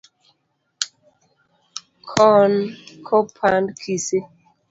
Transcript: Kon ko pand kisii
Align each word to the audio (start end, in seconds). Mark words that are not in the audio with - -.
Kon 2.11 2.53
ko 3.05 3.17
pand 3.35 3.65
kisii 3.79 4.27